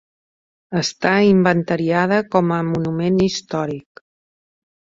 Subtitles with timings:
[0.79, 4.05] Està inventariada com a monument històric.